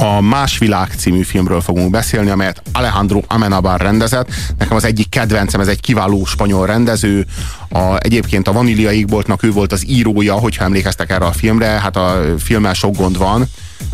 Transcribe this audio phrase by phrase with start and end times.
[0.00, 4.28] A Más világ című filmről fogunk beszélni, amelyet Alejandro Amenabar rendezett.
[4.58, 7.26] Nekem az egyik kedvencem, ez egy kiváló spanyol rendező.
[7.68, 11.66] A, egyébként a Vanília égboltnak ő volt az írója, hogyha emlékeztek erre a filmre.
[11.66, 13.44] Hát a filmmel sok gond van,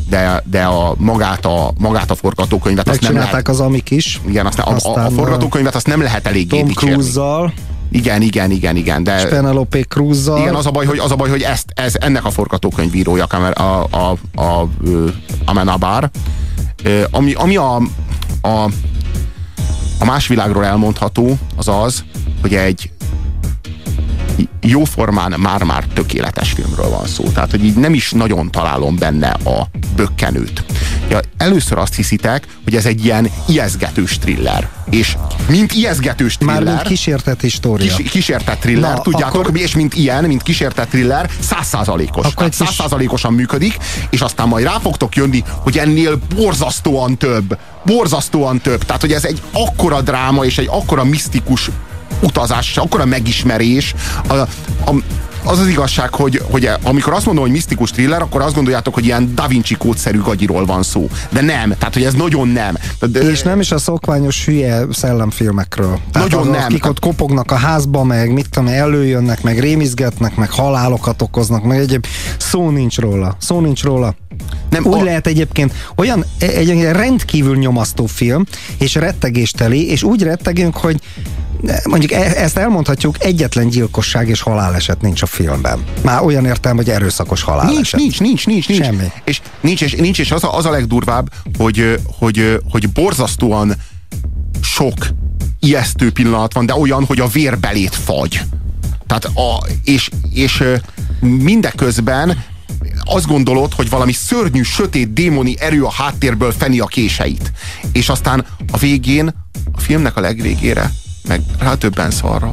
[0.09, 3.49] de, de a, magát, a, magát a forgatókönyvet azt nem lehet...
[3.49, 4.21] az amik is.
[4.27, 7.53] Igen, azt a, a, a forgatókönyvet azt nem lehet eléggé Tom Cruise-zal.
[7.93, 9.05] Igen, igen, igen, igen.
[9.05, 12.25] De, Penelope cruz Igen, az a baj, hogy, az a baj, hogy ezt, ez, ennek
[12.25, 14.69] a forgatókönyvírója a, a, a, a,
[15.45, 16.11] Amenabar.
[17.11, 17.77] Ami, ami a,
[18.41, 18.65] a,
[19.99, 22.05] a más világról elmondható, az az,
[22.41, 22.91] hogy egy
[24.61, 27.25] jóformán már-már tökéletes filmről van szó.
[27.25, 29.67] Tehát, hogy így nem is nagyon találom benne a
[29.97, 30.65] bökkenőt.
[31.13, 34.69] Ja, először azt hiszitek, hogy ez egy ilyen ijeszgetős thriller.
[34.91, 35.17] És
[35.49, 36.63] mint ijeszgetős thriller...
[36.63, 37.95] Már mint kísértett história.
[37.95, 39.57] Kis, kísértett thriller, Na, tudjátok, akkor...
[39.59, 42.27] és mint ilyen, mint kísértett thriller, százszázalékos.
[42.51, 43.77] Százszázalékosan működik,
[44.11, 47.59] és aztán majd rá fogtok jönni, hogy ennél borzasztóan több.
[47.85, 48.85] Borzasztóan több.
[48.85, 51.71] Tehát, hogy ez egy akkora dráma, és egy akkora misztikus
[52.21, 53.95] utazás, akkora megismerés.
[54.29, 54.49] A, a,
[55.45, 59.05] az az igazság, hogy, hogy amikor azt mondom, hogy misztikus thriller, akkor azt gondoljátok, hogy
[59.05, 61.09] ilyen Da Vinci kódszerű gagyiról van szó.
[61.31, 62.77] De nem, tehát hogy ez nagyon nem.
[63.01, 65.99] De, és nem is a szokványos hülye szellemfilmekről.
[66.13, 66.65] Tehát nagyon az, nem.
[66.65, 71.79] Akik ott kopognak a házba, meg mit tudom, előjönnek, meg rémizgetnek, meg halálokat okoznak, meg
[71.79, 73.37] egyéb szó nincs róla.
[73.39, 74.15] Szó nincs róla.
[74.71, 75.05] Nem, Úgy a...
[75.05, 78.45] lehet egyébként olyan egy, egy rendkívül nyomasztó film,
[78.79, 81.01] és rettegésteli, és úgy rettegünk, hogy
[81.85, 85.85] mondjuk e- ezt elmondhatjuk, egyetlen gyilkosság és haláleset nincs a filmben.
[86.03, 88.01] Már olyan értelme, hogy erőszakos haláleset.
[88.01, 88.85] Nincs, nincs, nincs, nincs.
[88.85, 89.13] Semmi.
[89.25, 93.75] És nincs, és, nincs, és az, a, az a legdurvább, hogy, hogy, hogy borzasztóan
[94.63, 94.95] sok
[95.61, 98.41] ijesztő pillanat van, de olyan, hogy a vérbelét fagy.
[99.07, 100.65] Tehát a, és, és
[101.21, 102.45] mindeközben
[103.05, 107.53] azt gondolod, hogy valami szörnyű, sötét, démoni erő a háttérből feni a késeit.
[107.93, 109.35] És aztán a végén,
[109.73, 110.91] a filmnek a legvégére
[111.29, 112.51] meg rádöbbensz arra,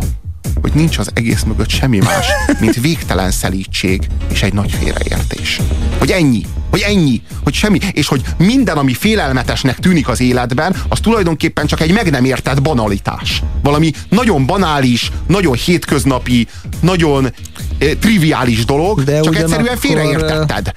[0.61, 2.27] hogy nincs az egész mögött semmi más,
[2.61, 5.59] mint végtelen szelítség és egy nagy félreértés.
[5.97, 10.99] Hogy ennyi, hogy ennyi, hogy semmi, és hogy minden, ami félelmetesnek tűnik az életben, az
[10.99, 13.43] tulajdonképpen csak egy meg nem értett banalitás.
[13.63, 16.47] Valami nagyon banális, nagyon hétköznapi,
[16.79, 17.25] nagyon
[17.77, 20.71] eh, triviális dolog, De csak egyszerűen félreértetted.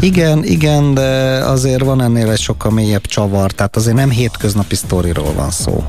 [0.00, 1.02] Igen, igen, de
[1.44, 5.84] azért van ennél egy sokkal mélyebb csavar, tehát azért nem hétköznapi sztoriról van szó.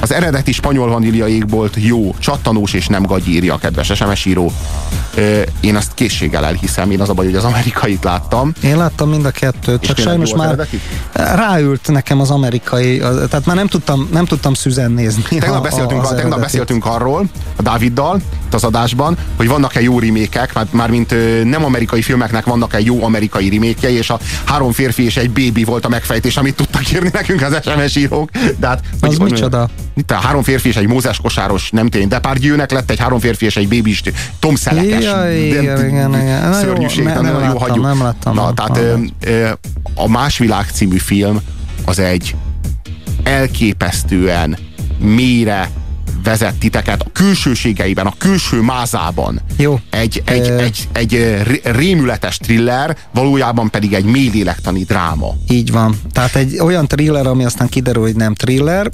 [0.00, 4.52] Az eredeti spanyol vanília égbolt jó, csattanós és nem gagyírja a kedves SMS író.
[5.60, 8.52] Én azt készséggel elhiszem, én az a baj, hogy az amerikait láttam.
[8.62, 10.80] Én láttam mind a kettőt, csak sajnos már eredeti?
[11.12, 15.22] ráült nekem az amerikai, tehát már nem tudtam, nem tudtam szüzen nézni.
[15.38, 20.54] Tegnap, beszéltünk, a, tegnap beszéltünk arról, a Dáviddal, itt az adásban, hogy vannak-e jó rimékek,
[20.54, 21.14] már, már mint
[21.44, 25.84] nem amerikai filmeknek vannak-e jó amerikai rimékjei, és a három férfi és egy bébi volt
[25.84, 28.30] a megfejtés, amit tudtak írni nekünk az SMS írók.
[28.58, 29.68] De hát, az hogy, micsoda?
[29.98, 32.98] Itt a három férfi és egy mózes kosáros, nem tény, de pár győnek lett egy
[32.98, 34.02] három férfi és egy bébis
[34.38, 35.04] Tom Szelekes.
[35.04, 36.52] Ja, igen, igen, igen.
[36.52, 37.84] Szörnyűség, jó, ne, nem, nem, láttam, hagyjuk.
[37.84, 38.34] nem láttam.
[38.34, 38.80] Na, tehát
[39.94, 41.40] a Más világ című film
[41.84, 42.34] az egy
[43.22, 44.58] elképesztően
[44.98, 45.70] mélyre
[46.26, 49.40] vezet titeket a külsőségeiben, a külső mázában.
[49.56, 49.80] Jó.
[49.90, 50.56] Egy, egy, e...
[50.56, 55.34] egy, egy rémületes thriller, valójában pedig egy mélylélektani dráma.
[55.48, 56.00] Így van.
[56.12, 58.90] Tehát egy olyan thriller, ami aztán kiderül, hogy nem thriller,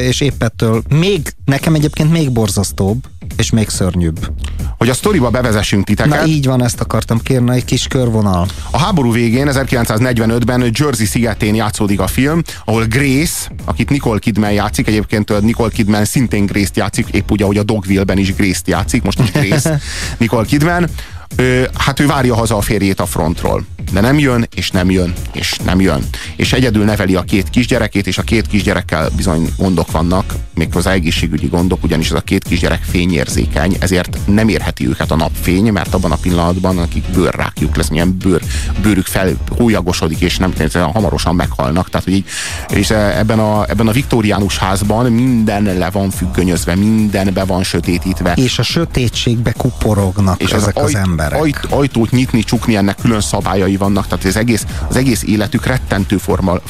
[0.00, 3.04] és épp ettől még, nekem egyébként még borzasztóbb,
[3.38, 4.30] és még szörnyűbb.
[4.78, 6.20] Hogy a sztoriba bevezessünk titeket.
[6.20, 8.46] Na így van, ezt akartam kérni, egy kis körvonal.
[8.70, 14.86] A háború végén, 1945-ben Jersey szigetén játszódik a film, ahol Grace, akit Nicole Kidman játszik,
[14.86, 19.20] egyébként Nicole Kidman szintén Grace-t játszik, épp úgy, ahogy a Dogville-ben is Grace-t játszik, most
[19.20, 19.80] is Grace,
[20.18, 20.88] Nicole Kidman.
[21.36, 25.12] Ő, hát ő várja haza a férjét a frontról de nem jön, és nem jön,
[25.32, 26.02] és nem jön.
[26.36, 31.46] És egyedül neveli a két kisgyerekét, és a két kisgyerekkel bizony gondok vannak, méghozzá egészségügyi
[31.46, 36.12] gondok, ugyanis ez a két kisgyerek fényérzékeny, ezért nem érheti őket a napfény, mert abban
[36.12, 38.42] a pillanatban, akik bőrrákjuk lesz, milyen bőr,
[38.82, 40.52] bőrük fel hólyagosodik, és nem
[40.92, 41.90] hamarosan meghalnak.
[41.90, 42.24] Tehát, hogy így,
[42.68, 48.32] és ebben a, ebben a viktoriánus házban minden le van függönyözve, minden be van sötétítve.
[48.32, 51.40] És a sötétségbe kuporognak és ezek az, az emberek.
[51.40, 56.16] Ajt, ajtót nyitni, csukni, ennek külön szabályai vannak, tehát az egész, az egész életük rettentő
[56.16, 56.62] formal,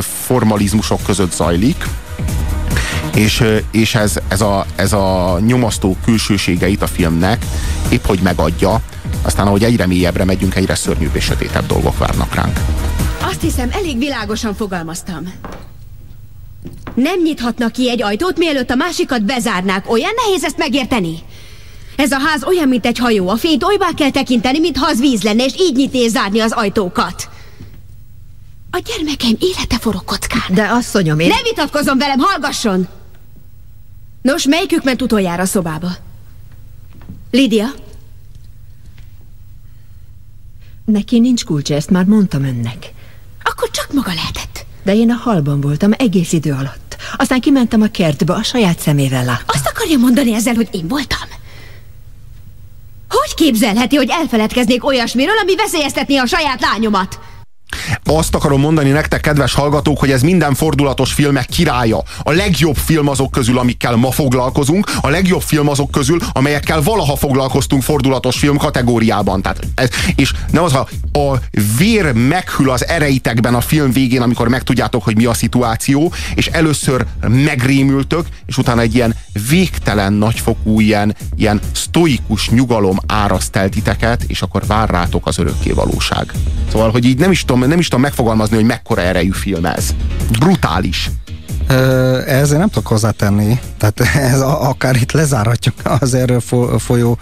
[0.00, 1.84] formalizmusok között zajlik,
[3.14, 7.44] és, és ez, ez, a, ez a nyomasztó külsőségeit a filmnek
[7.88, 8.80] épp hogy megadja,
[9.22, 12.60] aztán ahogy egyre mélyebbre megyünk, egyre szörnyűbb és sötétebb dolgok várnak ránk.
[13.20, 15.32] Azt hiszem, elég világosan fogalmaztam.
[16.94, 19.90] Nem nyithatnak ki egy ajtót, mielőtt a másikat bezárnák.
[19.90, 21.18] Olyan nehéz ezt megérteni?
[21.96, 23.28] Ez a ház olyan, mint egy hajó.
[23.28, 26.52] A fényt olybá kell tekinteni, mintha az víz lenne, és így nyitni és zárni az
[26.52, 27.28] ajtókat.
[28.70, 30.54] A gyermekeim élete forog kockán.
[30.54, 31.28] De asszonyom, én...
[31.28, 32.88] Ne vitatkozom velem, hallgasson!
[34.22, 35.90] Nos, melyikük ment utoljára a szobába?
[37.30, 37.66] Lídia?
[40.84, 42.92] Neki nincs kulcsa, ezt már mondtam önnek.
[43.42, 44.66] Akkor csak maga lehetett.
[44.82, 46.96] De én a halban voltam egész idő alatt.
[47.16, 49.46] Aztán kimentem a kertbe, a saját szemével láttam.
[49.46, 51.31] Azt akarja mondani ezzel, hogy én voltam?
[53.42, 57.18] Hogy képzelheti, hogy elfeledkeznék olyasmiről, ami veszélyeztetné a saját lányomat?
[58.16, 62.02] Azt akarom mondani nektek, kedves hallgatók, hogy ez minden fordulatos filmek királya.
[62.22, 67.16] A legjobb film azok közül, amikkel ma foglalkozunk, a legjobb film azok közül, amelyekkel valaha
[67.16, 69.42] foglalkoztunk fordulatos film kategóriában.
[69.42, 71.38] Tehát ez, és nem az, ha a
[71.78, 77.06] vér meghűl az ereitekben a film végén, amikor megtudjátok, hogy mi a szituáció, és először
[77.28, 79.14] megrémültök, és utána egy ilyen
[79.48, 85.70] végtelen nagyfokú, ilyen, ilyen sztoikus nyugalom áraszt el titeket, és akkor vár rátok az örökké
[85.70, 86.32] valóság.
[86.70, 89.94] Szóval, hogy így nem is tudom, nem is tudom megfogalmazni, hogy mekkora erejű film ez.
[90.38, 91.10] Brutális.
[92.26, 94.00] Ezzel nem tudok hozzátenni, tehát
[94.32, 96.40] ez akár itt lezárhatjuk az erről
[96.78, 97.18] folyó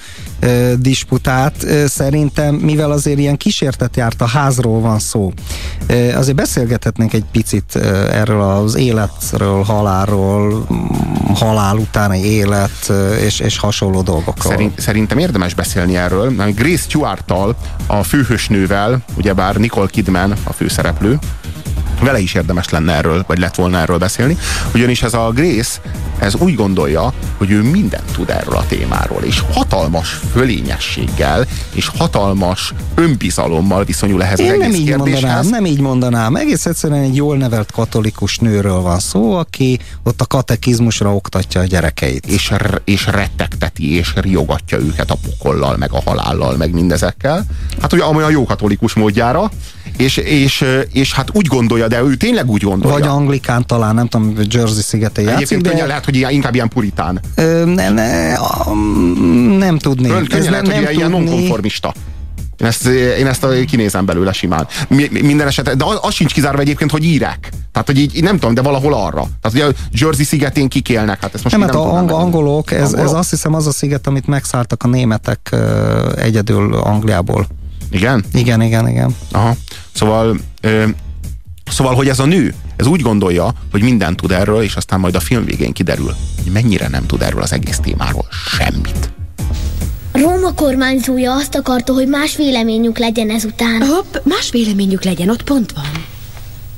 [0.77, 1.67] disputát.
[1.87, 5.33] Szerintem, mivel azért ilyen kísértet járt, a házról van szó,
[6.15, 7.77] azért beszélgethetnénk egy picit
[8.13, 10.67] erről az életről, halálról,
[11.35, 14.53] halál utáni élet és, és hasonló dolgokról.
[14.53, 16.31] Szerint, szerintem érdemes beszélni erről.
[16.31, 17.57] Grace Stewart-tal,
[17.87, 21.19] a főhősnővel, ugyebár Nicole Kidman a főszereplő,
[22.01, 24.37] vele is érdemes lenne erről, vagy lett volna erről beszélni,
[24.75, 25.81] ugyanis ez a Grace,
[26.19, 32.73] ez úgy gondolja, hogy ő mindent tud erről a témáról, és hatalmas fölényességgel, és hatalmas
[32.95, 35.23] önbizalommal viszonyul ehhez Én az nem egész így kérdéshez.
[35.23, 36.37] mondanám, nem így mondanám.
[36.37, 41.65] Egész egyszerűen egy jól nevelt katolikus nőről van szó, aki ott a katekizmusra oktatja a
[41.65, 42.27] gyerekeit.
[42.27, 42.53] És,
[42.85, 47.45] és rettegteti, és riogatja őket a pokollal, meg a halállal, meg mindezekkel.
[47.81, 49.51] Hát ugye amolyan jó katolikus módjára,
[49.97, 52.99] és, és, és hát úgy gondolja, de ő tényleg úgy gondolja.
[52.99, 55.51] Vagy anglikán talán, nem tudom, Jersey szigetén játszik.
[55.51, 55.87] Egyébként de...
[55.87, 57.21] lehet, hogy ilyen, inkább ilyen puritán.
[57.35, 58.33] Ö, ne, ne,
[59.57, 60.09] nem tudni.
[60.09, 61.95] Ön, Ez lehet, nem, hogy nem ilyen nonkonformista.
[62.61, 62.87] Én ezt,
[63.19, 64.67] én ezt kinézem belőle simán.
[65.11, 67.51] Minden esetben, de az, az sincs kizárva egyébként, hogy írek.
[67.73, 69.27] Tehát, hogy így nem tudom, de valahol arra.
[69.41, 71.21] Tehát ugye a Jersey szigetén kikélnek.
[71.21, 73.67] Hát ezt most nem, hát nem a ang- angolok, ez, angolok, ez azt hiszem az
[73.67, 75.57] a sziget, amit megszálltak a németek
[76.17, 77.47] egyedül Angliából.
[77.91, 78.25] Igen?
[78.33, 79.17] Igen, igen, igen.
[79.31, 79.57] Aha.
[79.93, 80.85] Szóval, ö,
[81.71, 85.15] szóval, hogy ez a nő, ez úgy gondolja, hogy mindent tud erről, és aztán majd
[85.15, 88.27] a film végén kiderül, hogy mennyire nem tud erről az egész témáról
[88.59, 89.11] semmit.
[90.13, 93.83] Róma kormányzója azt akarta, hogy más véleményük legyen ezután.
[93.83, 96.05] Hopp, más véleményük legyen, ott pont van.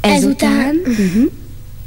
[0.01, 0.51] Ezután?
[0.51, 1.31] ezután uh-huh.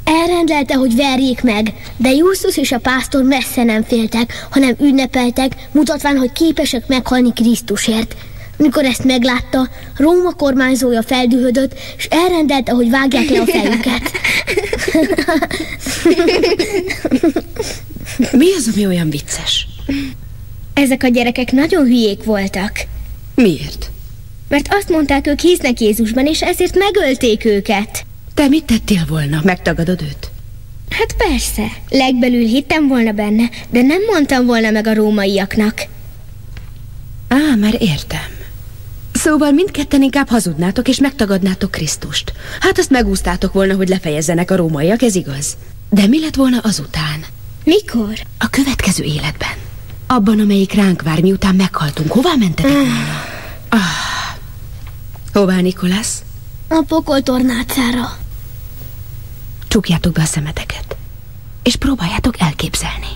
[0.04, 6.18] Elrendelte, hogy verjék meg, de Justus és a pásztor messze nem féltek, hanem ünnepeltek, mutatván,
[6.18, 8.16] hogy képesek meghalni Krisztusért.
[8.58, 14.12] Mikor ezt meglátta, Róma kormányzója feldühödött, és elrendelte, hogy vágják le a fejüket.
[18.32, 19.68] Mi az, ami olyan vicces?
[20.74, 22.72] Ezek a gyerekek nagyon hülyék voltak.
[23.36, 23.92] Miért?
[24.48, 28.06] Mert azt mondták, ők hisznek Jézusban, és ezért megölték őket.
[28.34, 29.42] Te mit tettél volna?
[29.44, 30.30] Megtagadod őt?
[30.90, 35.82] Hát persze, legbelül hittem volna benne, de nem mondtam volna meg a rómaiaknak.
[37.28, 38.35] Á, már értem.
[39.26, 42.34] Szóval mindketten inkább hazudnátok és megtagadnátok Krisztust.
[42.60, 45.58] Hát azt megúztátok volna, hogy lefejezzenek a rómaiak, ez igaz.
[45.90, 47.26] De mi lett volna azután?
[47.64, 48.14] Mikor?
[48.38, 49.54] A következő életben.
[50.08, 52.12] Abban, amelyik ránk vár, miután meghaltunk.
[52.12, 53.24] Hová mentetek volna?
[53.70, 53.80] Ah.
[55.34, 56.24] Hová, Nikolász?
[56.68, 58.18] A pokol tornácára.
[59.68, 60.96] Csukjátok be a szemeteket,
[61.64, 63.10] és próbáljátok elképzelni.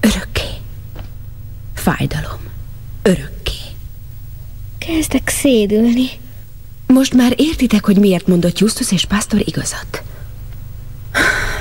[0.00, 0.48] Örökké.
[1.74, 2.40] Fájdalom.
[3.02, 3.33] Örökké.
[4.86, 6.08] Kezdek szédülni.
[6.86, 10.02] Most már értitek, hogy miért mondott Justus és Pásztor igazat.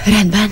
[0.06, 0.50] Rendben.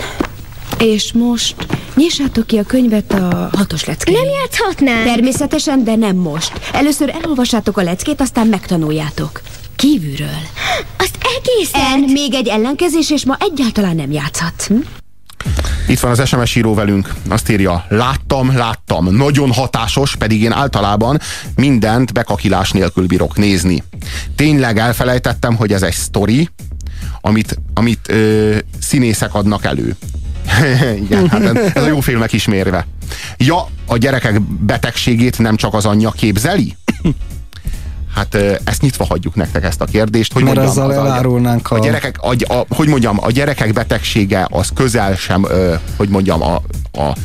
[0.79, 1.55] És most
[1.95, 4.13] nyissátok ki a könyvet a hatos leckén.
[4.13, 5.03] Nem játszhatnál?
[5.03, 6.51] Természetesen, de nem most.
[6.73, 9.41] Először elolvassátok a leckét, aztán megtanuljátok.
[9.75, 10.39] Kívülről.
[10.97, 11.81] Azt egészen?
[11.81, 14.63] En, még egy ellenkezés, és ma egyáltalán nem játszhat.
[14.63, 14.75] Hm?
[15.87, 17.13] Itt van az SMS író velünk.
[17.29, 19.15] Azt írja, láttam, láttam.
[19.15, 21.19] Nagyon hatásos, pedig én általában
[21.55, 23.83] mindent bekakilás nélkül bírok nézni.
[24.35, 26.49] Tényleg elfelejtettem, hogy ez egy sztori,
[27.21, 29.95] amit, amit ö, színészek adnak elő.
[31.03, 32.87] Igen, hát ez a jó filmek ismérve.
[33.37, 36.75] Ja, a gyerekek betegségét nem csak az anyja képzeli?
[38.15, 40.33] Hát ezt nyitva hagyjuk nektek ezt a kérdést.
[40.33, 41.75] Hogy Mert mondjam, azzal az elárulnánk a...
[41.75, 41.79] a...
[41.79, 45.45] gyerekek, a, a, hogy mondjam, a gyerekek betegsége az közel sem,
[45.97, 46.55] hogy mondjam, a,
[46.91, 47.15] a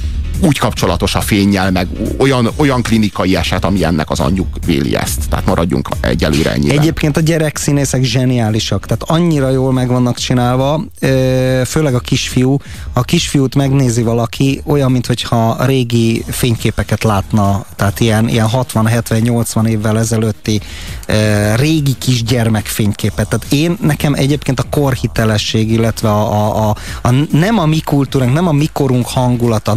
[0.40, 1.88] úgy kapcsolatos a fényjel, meg
[2.18, 5.28] olyan, olyan klinikai eset, ami ennek az anyjuk véli ezt.
[5.28, 6.78] Tehát maradjunk egyelőre ennyiben.
[6.78, 10.84] Egyébként a gyerekszínészek zseniálisak, tehát annyira jól meg vannak csinálva,
[11.64, 12.56] főleg a kisfiú.
[12.92, 20.60] A kisfiút megnézi valaki, olyan, mintha régi fényképeket látna, tehát ilyen, ilyen 60-70-80 évvel ezelőtti
[21.56, 23.28] régi kisgyermek fényképet.
[23.28, 28.32] Tehát én, nekem egyébként a korhitelesség, illetve a, a, a, a nem a mi kultúránk,
[28.32, 29.74] nem a mikorunk hangulata.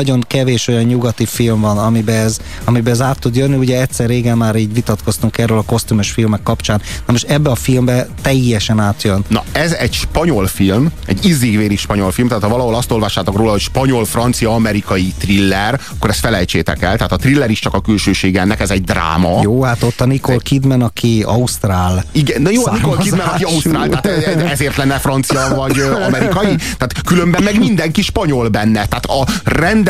[0.00, 3.56] Nagyon-nagyon kevés olyan nyugati film van, amiben ez, amiben ez át tud jönni.
[3.56, 6.80] Ugye egyszer régen már így vitatkoztunk erről a kosztümös filmek kapcsán.
[7.06, 9.24] Na most ebbe a filmbe teljesen átjön.
[9.28, 13.50] Na ez egy spanyol film, egy izzigvéri spanyol film, tehát ha valahol azt olvassátok róla,
[13.50, 16.96] hogy spanyol, francia, amerikai thriller, akkor ezt felejtsétek el.
[16.96, 19.40] Tehát a thriller is csak a külsősége ennek, ez egy dráma.
[19.42, 22.04] Jó, hát ott a Nicole Kidman, aki ausztrál.
[22.12, 24.06] Igen, na jó, a Nicole Kidman, aki ausztrál, tehát
[24.50, 26.54] ezért lenne francia vagy amerikai.
[26.56, 28.86] Tehát különben meg mindenki spanyol benne.
[28.86, 29.26] Tehát a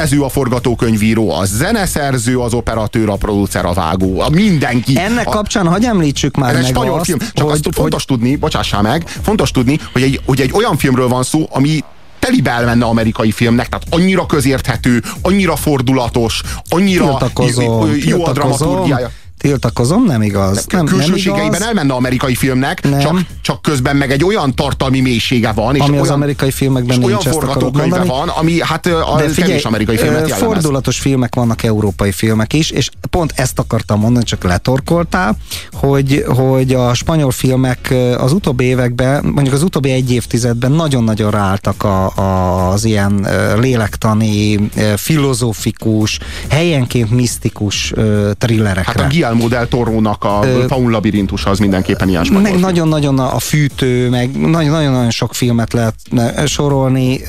[0.00, 4.98] rendező, a forgatókönyvíró, a zeneszerző, az operatőr, a producer, a vágó, a mindenki.
[4.98, 7.18] Ennek a, kapcsán, hogy említsük már ez meg egy spanyol azt, film.
[7.18, 8.16] Csak hogy, azt fontos hogy...
[8.16, 11.84] tudni, bocsássál meg, fontos tudni, hogy egy, hogy egy olyan filmről van szó, ami
[12.18, 17.18] telibe elmenne amerikai filmnek, tehát annyira közérthető, annyira fordulatos, annyira
[17.56, 20.66] jó, jó a dramaturgiája tiltakozom, nem igaz.
[20.66, 21.66] Nem, külsőségeiben nem igaz.
[21.66, 23.00] elmenne amerikai filmnek, nem.
[23.00, 27.00] Csak, csak közben meg egy olyan tartalmi mélysége van, és ami olyan, az amerikai filmekben
[27.00, 30.52] és nincs, olyan forgatókönyve van, ami hát a figyelj, kevés amerikai filmet jellemez.
[30.52, 35.36] Fordulatos filmek vannak, európai filmek is, és pont ezt akartam mondani, csak letorkoltál,
[35.72, 41.82] hogy, hogy a spanyol filmek az utóbbi években, mondjuk az utóbbi egy évtizedben nagyon-nagyon ráálltak
[41.82, 43.26] a, a, az ilyen
[43.60, 47.92] lélektani, filozófikus, helyenként misztikus
[48.38, 49.02] thrillerekre.
[49.02, 53.38] Hát a Guillermo del Toro-nak a Ö, Faun labirintus az mindenképpen ilyen Meg nagyon-nagyon a
[53.38, 55.94] fűtő, meg nagyon-nagyon sok filmet lehet
[56.46, 57.20] sorolni.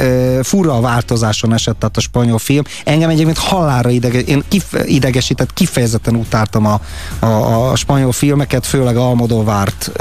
[0.41, 2.63] Fura a változáson esett tehát a spanyol film.
[2.83, 6.79] Engem egyébként halára ideges, én kif, idegesített, kifejezetten utáltam a,
[7.19, 9.91] a, a spanyol filmeket, főleg Almodovárt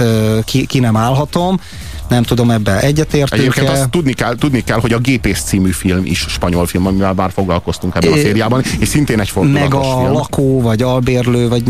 [0.45, 1.61] ki, ki nem állhatom
[2.11, 6.05] nem tudom, ebben egyetértünk Egyébként azt tudni kell, tudni kell, hogy a Gépész című film
[6.05, 9.81] is spanyol film, amivel már foglalkoztunk ebben é, a szériában, és szintén egy fordulatos Meg
[9.81, 10.12] a film.
[10.12, 11.62] lakó, vagy albérlő, vagy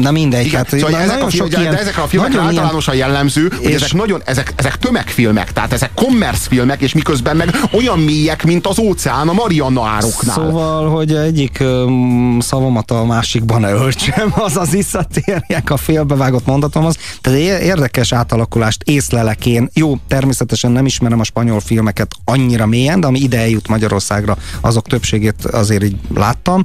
[0.00, 0.46] na mindegy.
[0.46, 3.52] Igen, hát, szóval na, ezek a film, ilyen, de ezek a filmek általánosan ilyen, jellemző,
[3.62, 8.44] hogy ezek nagyon, ezek, ezek tömegfilmek, tehát ezek commerce filmek, és miközben meg olyan mélyek,
[8.44, 10.34] mint az óceán a Marianna ároknál.
[10.34, 16.96] Szóval, hogy egyik um, szavamat a másikban ne öltsem, az az visszatérjek a félbevágott mondatomhoz.
[17.20, 19.70] Tehát érdekes átalakulást észre észlelek én.
[19.72, 24.86] Jó, természetesen nem ismerem a spanyol filmeket annyira mélyen, de ami ide eljut Magyarországra, azok
[24.86, 26.64] többségét azért így láttam,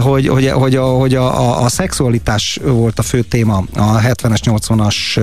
[0.00, 4.38] hogy, hogy, hogy, a, hogy a, a, a szexualitás volt a fő téma a 70-es,
[4.44, 5.20] 80-as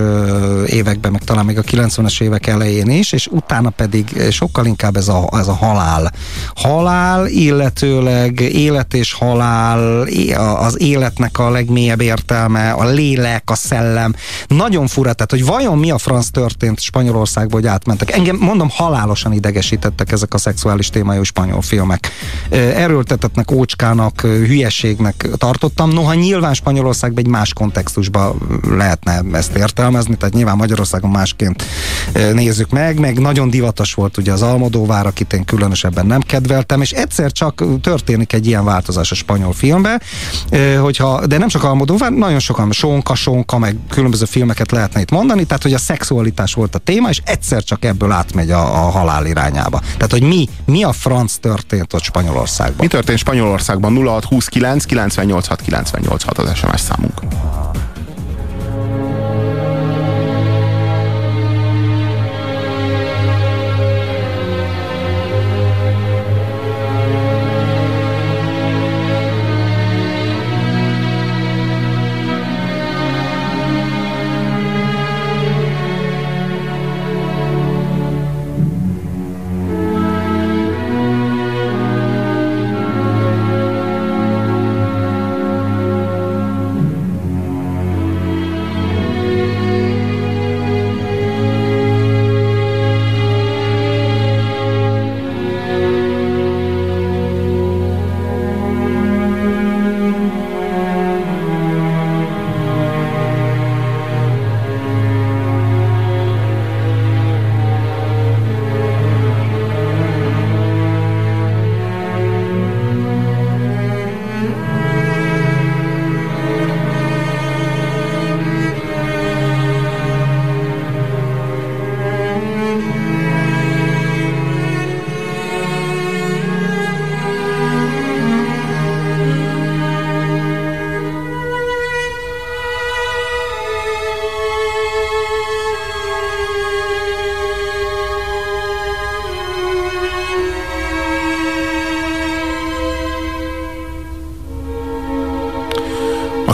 [0.67, 5.07] években, meg talán még a 90-es évek elején is, és utána pedig sokkal inkább ez
[5.07, 6.11] a, ez a halál.
[6.55, 10.07] Halál, illetőleg élet és halál,
[10.57, 14.13] az életnek a legmélyebb értelme, a lélek, a szellem.
[14.47, 18.11] Nagyon fura, tehát hogy vajon mi a franc történt Spanyolországba, hogy átmentek.
[18.11, 22.11] Engem, mondom, halálosan idegesítettek ezek a szexuális témájú spanyol filmek.
[22.49, 25.89] Erőltetetnek, ócskának, hülyeségnek tartottam.
[25.89, 28.37] Noha nyilván Spanyolországban egy más kontextusban
[28.69, 31.63] lehetne ezt értelmezni, tehát nyilván Magyarországon másként
[32.33, 36.91] nézzük meg, meg nagyon divatos volt ugye az Almodóvár, akit én különösebben nem kedveltem, és
[36.91, 40.01] egyszer csak történik egy ilyen változás a spanyol filmbe,
[40.81, 45.43] hogyha, de nem csak Almodóvár, nagyon sokan, Sonka, Sonka, meg különböző filmeket lehetne itt mondani,
[45.43, 48.89] tehát hogy a szex szexualitás volt a téma, és egyszer csak ebből átmegy a, a
[48.89, 49.79] halál irányába.
[49.79, 52.77] Tehát, hogy mi, mi a franc történt ott Spanyolországban?
[52.79, 53.95] Mi történt Spanyolországban?
[53.95, 57.21] 0629 986 986 az SMS számunk.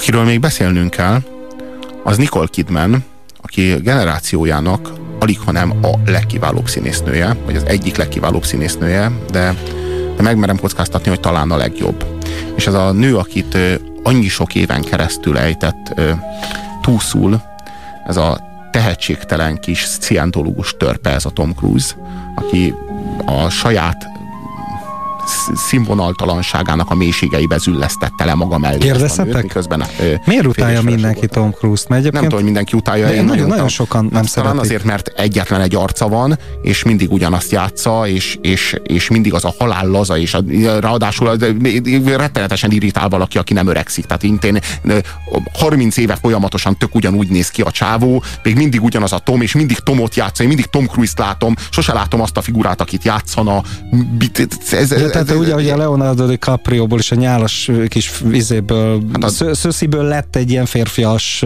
[0.05, 1.21] Akiről még beszélnünk kell,
[2.03, 3.03] az Nicole Kidman,
[3.41, 9.55] aki generációjának alig, hanem a legkiválóbb színésznője, vagy az egyik legkiválóbb színésznője, de,
[10.15, 12.05] de megmerem kockáztatni, hogy talán a legjobb.
[12.55, 13.57] És ez a nő, akit
[14.03, 16.01] annyi sok éven keresztül ejtett
[16.81, 17.41] túszul,
[18.07, 18.39] ez a
[18.71, 21.95] tehetségtelen kis scientológus törpe, ez a Tom Cruise,
[22.35, 22.74] aki
[23.25, 24.05] a saját
[25.53, 28.77] színvonaltalanságának a mélységeibe züllesztette le maga mellé.
[28.77, 29.41] Kérdezhetek?
[29.41, 29.83] Miközben,
[30.25, 31.87] Miért utálja mindenki Tom Cruise-t?
[31.87, 33.09] Mert Nem tudom, hogy mindenki utálja.
[33.09, 34.59] Én nagyon, nagyon sokan nem hát, szeretik.
[34.59, 39.45] azért, mert egyetlen egy arca van, és mindig ugyanazt játsza, és, és, és mindig az
[39.45, 40.43] a halál laza, és a,
[40.79, 41.37] ráadásul
[42.05, 44.05] rettenetesen irritál valaki, aki nem öregszik.
[44.05, 44.59] Tehát én
[45.53, 49.53] 30 éve folyamatosan tök ugyanúgy néz ki a csávó, még mindig ugyanaz a Tom, és
[49.53, 53.61] mindig Tomot játsza, én mindig Tom Cruise-t látom, sose látom azt a figurát, akit játszana.
[54.71, 59.45] Ez, ez, tehát ugye, hogy a Leonardo DiCaprio-ból is a nyálas kis vizéből, hát az...
[59.53, 61.45] szösziből lett egy ilyen férfias,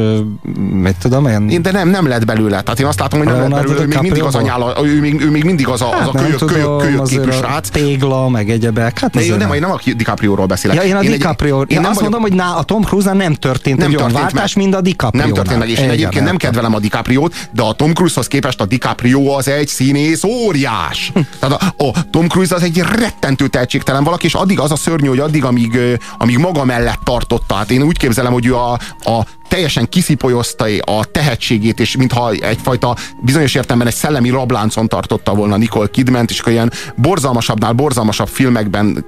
[0.71, 1.49] mit tudom én?
[1.49, 2.61] én de nem, nem lett belőle.
[2.61, 4.99] Tehát én azt látom, hogy nem Leonardo lett belőle, még mindig az a nyála, ő
[4.99, 7.69] még, ő még mindig az a, hát az a kölyök, kölyök, kölyök képű srác.
[7.69, 8.99] Tégla, meg egyebek.
[8.99, 10.77] Hát ne, én nem, én nem a DiCaprio-ról beszélek.
[10.77, 13.13] Ja, én a én DiCaprio, egy, én, én azt mondom, hogy ná, a Tom Cruise
[13.13, 15.21] nem történt nem egy olyan váltás, mint a DiCaprio.
[15.21, 18.61] Nem történt meg, és én egyébként nem kedvelem a DiCaprio-t, de a Tom Cruise-hoz képest
[18.61, 21.11] a DiCaprio az egy színész óriás.
[21.39, 23.47] Tehát a, a Tom Cruise az egy rettentő
[23.79, 25.79] tehetségtelen valaki, és addig az a szörnyű, hogy addig, amíg,
[26.17, 27.55] amíg maga mellett tartotta.
[27.55, 28.71] Hát én úgy képzelem, hogy ő a,
[29.03, 35.57] a teljesen kiszipolyozta a tehetségét, és mintha egyfajta bizonyos értelemben egy szellemi rabláncon tartotta volna
[35.57, 39.05] Nicole kidman és akkor ilyen borzalmasabbnál borzalmasabb filmekben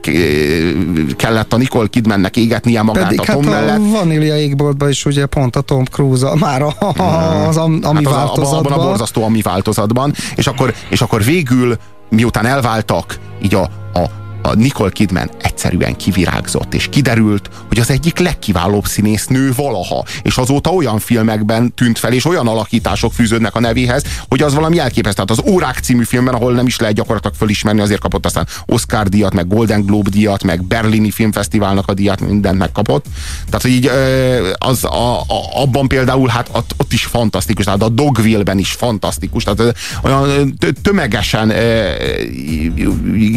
[1.16, 3.78] kellett a Nicole Kidmannek égetnie magát Pedig a Tom hát mellett.
[3.78, 6.76] a Vanília égboltban is ugye pont a Tom Cruise már a,
[7.48, 8.72] az, ami hát az, változatban.
[8.72, 11.78] Abban a borzasztó ami változatban, és akkor, és akkor végül
[12.10, 18.20] miután elváltak, így a, a a Nicole Kidman egyszerűen kivirágzott, és kiderült, hogy az egyik
[18.20, 24.04] legkiválóbb színésznő valaha, és azóta olyan filmekben tűnt fel, és olyan alakítások fűződnek a nevéhez,
[24.30, 25.24] hogy az valami elképesztő.
[25.24, 29.10] Tehát az Órák című filmben, ahol nem is lehet gyakorlatilag fölismerni, azért kapott aztán Oscar
[29.10, 33.06] díjat, meg Golden Globe díjat, meg Berlini Filmfesztiválnak a díjat, mindent megkapott.
[33.46, 33.92] Tehát, hogy így
[34.58, 39.78] az, a, a, abban például, hát ott, is fantasztikus, tehát a Dogville-ben is fantasztikus, tehát
[40.04, 41.54] olyan tömegesen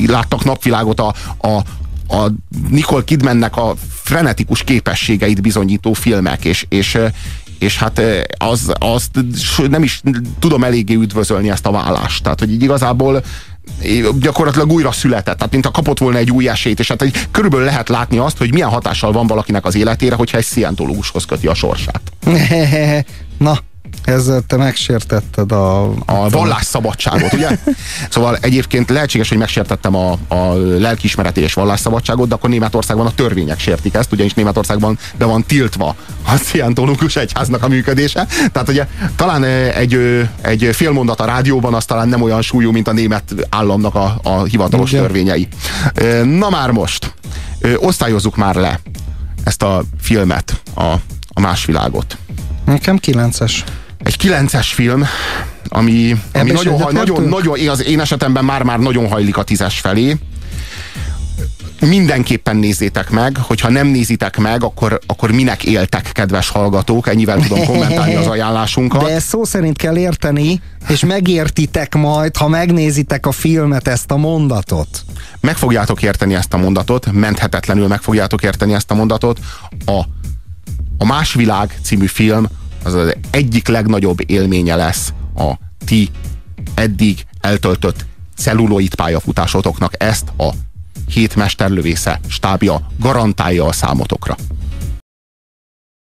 [0.07, 1.63] láttak napvilágot a, a,
[2.17, 2.31] a
[2.69, 6.99] Nicole Kidmannek a frenetikus képességeit bizonyító filmek, és, és,
[7.59, 8.03] és hát
[8.39, 9.11] az, azt
[9.69, 10.03] nem is
[10.39, 12.23] tudom eléggé üdvözölni ezt a vállást.
[12.23, 13.23] Tehát, hogy így igazából
[14.21, 17.67] gyakorlatilag újra született, tehát mint a kapott volna egy új esélyt, és hát egy, körülbelül
[17.67, 21.55] lehet látni azt, hogy milyen hatással van valakinek az életére, hogyha egy szientológushoz köti a
[21.55, 22.01] sorsát.
[23.39, 23.59] Na,
[24.05, 25.83] ezzel te megsértetted a...
[25.91, 27.59] A vallásszabadságot, ugye?
[28.11, 33.59] szóval egyébként lehetséges, hogy megsértettem a, a lelkiismereti és vallásszabadságot, de akkor Németországban a törvények
[33.59, 38.27] sértik ezt, ugyanis Németországban be van tiltva a szientológus egyháznak a működése.
[38.53, 39.95] Tehát ugye talán egy,
[40.41, 44.19] egy fél mondat a rádióban az talán nem olyan súlyú, mint a német államnak a,
[44.23, 45.01] a hivatalos Ugye?
[45.01, 45.49] törvényei.
[46.25, 47.15] Na már most,
[47.77, 48.81] osztályozzuk már le
[49.45, 50.85] ezt a filmet, a,
[51.29, 52.17] a más világot.
[52.65, 53.65] Nekem kilences
[54.05, 55.05] egy kilences film,
[55.69, 60.17] ami, ami nagyon, ha, nagyon, nagyon, az én esetemben már-már nagyon hajlik a tízes felé.
[61.81, 67.65] Mindenképpen nézzétek meg, hogyha nem nézitek meg, akkor, akkor minek éltek, kedves hallgatók, ennyivel tudom
[67.65, 69.03] kommentálni az ajánlásunkat.
[69.03, 74.17] De ezt szó szerint kell érteni, és megértitek majd, ha megnézitek a filmet, ezt a
[74.17, 75.05] mondatot.
[75.41, 79.39] Meg fogjátok érteni ezt a mondatot, menthetetlenül meg fogjátok érteni ezt a mondatot.
[79.85, 80.01] A,
[80.99, 82.47] a Más Világ című film
[82.85, 85.53] az az egyik legnagyobb élménye lesz a
[85.85, 86.11] ti
[86.75, 88.05] eddig eltöltött
[88.37, 90.03] celluloid pályafutásotoknak.
[90.03, 90.49] Ezt a
[91.09, 94.37] hét mesterlövésze stábja garantálja a számotokra.